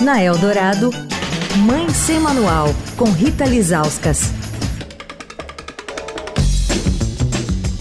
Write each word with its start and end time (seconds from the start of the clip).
Na 0.00 0.20
Eldorado, 0.20 0.90
Mãe 1.58 1.88
Sem 1.90 2.18
Manual, 2.18 2.68
com 2.96 3.04
Rita 3.04 3.44
Lizauskas. 3.44 4.32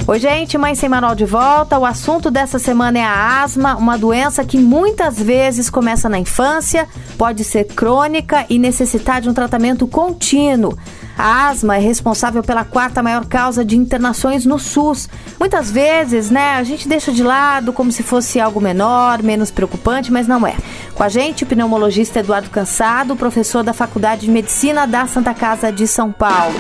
Oi, 0.06 0.20
gente, 0.20 0.58
Mãe 0.58 0.76
Sem 0.76 0.88
Manual 0.88 1.16
de 1.16 1.26
volta. 1.26 1.80
O 1.80 1.86
assunto 1.86 2.30
dessa 2.30 2.60
semana 2.60 3.00
é 3.00 3.04
a 3.04 3.42
asma, 3.42 3.76
uma 3.76 3.98
doença 3.98 4.46
que 4.46 4.60
muitas 4.60 5.20
vezes 5.20 5.70
começa 5.70 6.08
na 6.08 6.20
infância, 6.20 6.88
pode 7.18 7.44
ser 7.44 7.66
crônica 7.66 8.46
e 8.50 8.60
necessitar 8.60 9.20
de 9.20 9.30
um 9.30 9.34
tratamento 9.34 9.88
contínuo. 9.88 10.78
A 11.18 11.50
asma 11.50 11.78
é 11.78 11.80
responsável 11.80 12.44
pela 12.44 12.66
quarta 12.66 13.04
maior 13.04 13.26
causa 13.26 13.64
de 13.64 13.78
internações 13.78 14.46
no 14.46 14.58
SUS. 14.58 15.08
Muitas 15.40 15.72
vezes, 15.72 16.30
né, 16.30 16.56
a 16.56 16.64
gente 16.64 16.88
deixa 16.88 17.12
de 17.12 17.24
lado 17.24 17.72
como 17.72 17.92
se 17.92 18.04
fosse 18.04 18.40
algo 18.40 18.60
menor, 18.60 19.22
menos 19.22 19.52
preocupante, 19.52 20.12
mas 20.12 20.28
não 20.28 20.46
é. 20.46 20.56
Com 21.04 21.08
a 21.08 21.10
gente, 21.10 21.44
o 21.44 21.48
pneumologista 21.48 22.22
Eduardo 22.22 22.50
Cansado, 22.50 23.14
professor 23.18 23.62
da 23.62 23.74
Faculdade 23.74 24.22
de 24.22 24.32
Medicina 24.32 24.88
da 24.88 25.06
Santa 25.06 25.34
Casa 25.34 25.70
de 25.70 25.86
São 25.86 26.14
Paulo. 26.14 26.56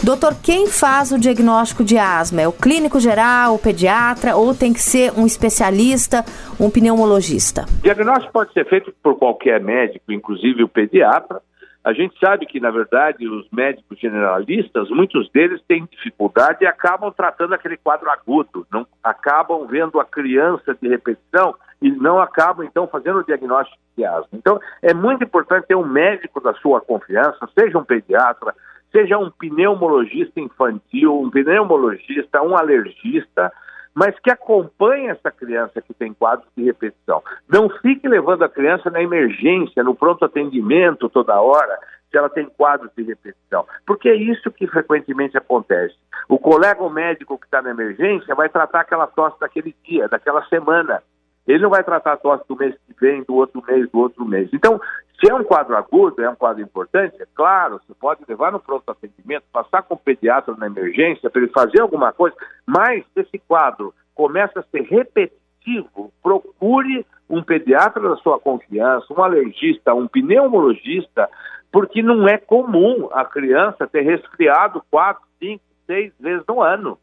Doutor, 0.00 0.36
quem 0.40 0.68
faz 0.68 1.10
o 1.10 1.18
diagnóstico 1.18 1.82
de 1.82 1.98
asma? 1.98 2.42
É 2.42 2.46
o 2.46 2.52
clínico 2.52 3.00
geral, 3.00 3.56
o 3.56 3.58
pediatra 3.58 4.36
ou 4.36 4.54
tem 4.54 4.72
que 4.72 4.78
ser 4.78 5.10
um 5.18 5.26
especialista, 5.26 6.24
um 6.60 6.70
pneumologista? 6.70 7.64
O 7.80 7.82
diagnóstico 7.82 8.32
pode 8.32 8.52
ser 8.52 8.64
feito 8.68 8.94
por 9.02 9.18
qualquer 9.18 9.60
médico, 9.60 10.12
inclusive 10.12 10.62
o 10.62 10.68
pediatra, 10.68 11.42
a 11.82 11.92
gente 11.92 12.16
sabe 12.20 12.46
que, 12.46 12.60
na 12.60 12.70
verdade, 12.70 13.26
os 13.26 13.48
médicos 13.50 13.98
generalistas, 13.98 14.88
muitos 14.90 15.28
deles 15.30 15.60
têm 15.66 15.88
dificuldade 15.90 16.58
e 16.62 16.66
acabam 16.66 17.10
tratando 17.10 17.54
aquele 17.54 17.76
quadro 17.76 18.08
agudo, 18.10 18.66
não 18.70 18.86
acabam 19.02 19.66
vendo 19.66 19.98
a 19.98 20.04
criança 20.04 20.76
de 20.80 20.88
repetição 20.88 21.56
e 21.80 21.90
não 21.90 22.20
acabam, 22.20 22.64
então, 22.64 22.86
fazendo 22.86 23.20
o 23.20 23.24
diagnóstico 23.24 23.78
de 23.96 24.04
asma. 24.04 24.28
Então, 24.32 24.60
é 24.82 24.92
muito 24.92 25.24
importante 25.24 25.66
ter 25.66 25.74
um 25.74 25.86
médico 25.86 26.40
da 26.40 26.52
sua 26.54 26.80
confiança, 26.80 27.48
seja 27.58 27.78
um 27.78 27.84
pediatra, 27.84 28.54
seja 28.92 29.18
um 29.18 29.30
pneumologista 29.30 30.40
infantil, 30.40 31.20
um 31.20 31.30
pneumologista, 31.30 32.42
um 32.42 32.56
alergista, 32.56 33.52
mas 33.94 34.18
que 34.20 34.30
acompanhe 34.30 35.08
essa 35.08 35.30
criança 35.30 35.80
que 35.82 35.94
tem 35.94 36.12
quadros 36.12 36.48
de 36.56 36.64
repetição. 36.64 37.22
Não 37.48 37.68
fique 37.68 38.08
levando 38.08 38.44
a 38.44 38.48
criança 38.48 38.90
na 38.90 39.02
emergência, 39.02 39.82
no 39.82 39.94
pronto 39.94 40.24
atendimento 40.24 41.08
toda 41.08 41.40
hora, 41.40 41.78
se 42.10 42.16
ela 42.16 42.28
tem 42.28 42.46
quadros 42.46 42.90
de 42.96 43.02
repetição. 43.02 43.66
Porque 43.86 44.08
é 44.08 44.14
isso 44.14 44.50
que 44.50 44.66
frequentemente 44.66 45.36
acontece. 45.36 45.94
O 46.28 46.38
colega 46.38 46.88
médico 46.88 47.38
que 47.38 47.46
está 47.46 47.62
na 47.62 47.70
emergência 47.70 48.34
vai 48.34 48.48
tratar 48.48 48.80
aquela 48.80 49.06
tosse 49.06 49.38
daquele 49.40 49.74
dia, 49.84 50.08
daquela 50.08 50.44
semana. 50.46 51.02
Ele 51.50 51.62
não 51.62 51.70
vai 51.70 51.82
tratar 51.82 52.12
a 52.12 52.16
tosse 52.16 52.46
do 52.48 52.56
mês 52.56 52.74
que 52.86 52.94
vem, 53.00 53.22
do 53.22 53.34
outro 53.34 53.62
mês, 53.66 53.90
do 53.90 53.98
outro 53.98 54.24
mês. 54.24 54.48
Então, 54.52 54.80
se 55.18 55.30
é 55.30 55.34
um 55.34 55.44
quadro 55.44 55.76
agudo, 55.76 56.22
é 56.22 56.30
um 56.30 56.34
quadro 56.34 56.62
importante, 56.62 57.20
é 57.20 57.26
claro, 57.34 57.80
você 57.86 57.94
pode 57.94 58.22
levar 58.26 58.52
no 58.52 58.60
pronto 58.60 58.90
atendimento, 58.90 59.44
passar 59.52 59.82
com 59.82 59.94
o 59.94 59.98
pediatra 59.98 60.54
na 60.56 60.66
emergência 60.66 61.28
para 61.28 61.42
ele 61.42 61.50
fazer 61.50 61.80
alguma 61.80 62.12
coisa, 62.12 62.34
mas 62.66 63.04
se 63.12 63.20
esse 63.20 63.38
quadro 63.38 63.92
começa 64.14 64.60
a 64.60 64.62
ser 64.62 64.82
repetitivo, 64.82 66.12
procure 66.22 67.04
um 67.28 67.42
pediatra 67.42 68.02
da 68.02 68.16
sua 68.16 68.40
confiança, 68.40 69.12
um 69.12 69.22
alergista, 69.22 69.94
um 69.94 70.08
pneumologista, 70.08 71.28
porque 71.70 72.02
não 72.02 72.26
é 72.26 72.38
comum 72.38 73.08
a 73.12 73.24
criança 73.24 73.86
ter 73.86 74.02
resfriado 74.02 74.82
quatro, 74.90 75.22
cinco, 75.38 75.62
seis 75.86 76.12
vezes 76.18 76.44
no 76.48 76.62
ano. 76.62 76.98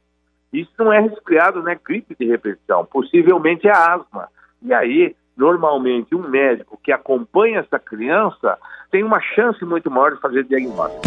Isso 0.52 0.72
não 0.78 0.92
é 0.92 1.00
resfriado, 1.00 1.62
não 1.62 1.70
é 1.70 1.76
gripe 1.76 2.16
de 2.20 2.26
repetição, 2.26 2.86
possivelmente 2.86 3.68
é 3.68 3.72
asma. 3.72 4.28
E 4.62 4.74
aí, 4.74 5.16
normalmente, 5.36 6.16
um 6.16 6.28
médico 6.28 6.80
que 6.84 6.92
acompanha 6.92 7.60
essa 7.60 7.80
criança 7.80 8.58
tem 8.92 9.04
uma 9.04 9.22
chance 9.22 9.64
muito 9.66 9.90
maior 9.92 10.16
de 10.16 10.22
fazer 10.22 10.44
diagnóstico. 10.44 11.02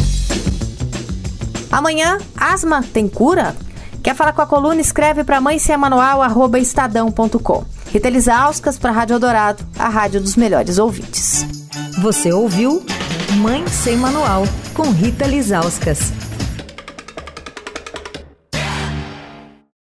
Amanhã, 1.72 2.18
asma 2.36 2.82
tem 2.82 3.08
cura? 3.08 3.54
Quer 4.02 4.14
falar 4.14 4.32
com 4.32 4.42
a 4.42 4.46
coluna? 4.46 4.80
Escreve 4.80 5.24
para 5.24 5.40
mãe 5.40 5.58
sem 5.58 5.76
manual, 5.76 6.22
arroba 6.22 6.58
estadão.com. 6.58 7.64
Rita 7.88 8.08
Lisauskas 8.08 8.78
para 8.78 8.90
a 8.90 8.92
Rádio 8.92 9.14
Eldorado, 9.14 9.64
a 9.78 9.88
rádio 9.88 10.20
dos 10.20 10.36
melhores 10.36 10.78
ouvintes. 10.78 11.68
Você 12.00 12.32
ouviu 12.32 12.82
Mãe 13.42 13.66
Sem 13.66 13.96
Manual, 13.96 14.44
com 14.74 14.90
Rita 14.90 15.26
Lisauskas. 15.26 16.12